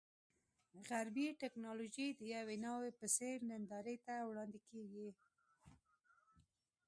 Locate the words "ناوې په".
2.65-3.05